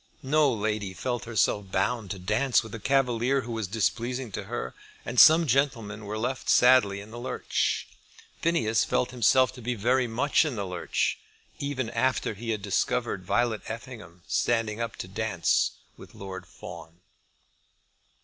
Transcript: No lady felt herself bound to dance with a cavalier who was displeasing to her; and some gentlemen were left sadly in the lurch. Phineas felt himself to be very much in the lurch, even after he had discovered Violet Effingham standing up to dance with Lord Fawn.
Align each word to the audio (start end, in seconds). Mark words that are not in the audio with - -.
No 0.23 0.51
lady 0.51 0.95
felt 0.95 1.25
herself 1.25 1.69
bound 1.71 2.09
to 2.09 2.17
dance 2.17 2.63
with 2.63 2.73
a 2.73 2.79
cavalier 2.79 3.41
who 3.41 3.51
was 3.51 3.67
displeasing 3.67 4.31
to 4.31 4.45
her; 4.45 4.73
and 5.05 5.19
some 5.19 5.45
gentlemen 5.45 6.05
were 6.05 6.17
left 6.17 6.49
sadly 6.49 6.99
in 6.99 7.11
the 7.11 7.19
lurch. 7.19 7.87
Phineas 8.41 8.83
felt 8.83 9.11
himself 9.11 9.51
to 9.53 9.61
be 9.61 9.75
very 9.75 10.07
much 10.07 10.43
in 10.43 10.55
the 10.55 10.65
lurch, 10.65 11.19
even 11.59 11.91
after 11.91 12.33
he 12.33 12.49
had 12.49 12.63
discovered 12.63 13.23
Violet 13.23 13.61
Effingham 13.67 14.23
standing 14.27 14.79
up 14.81 14.95
to 14.95 15.07
dance 15.07 15.73
with 15.97 16.15
Lord 16.15 16.47
Fawn. 16.47 17.01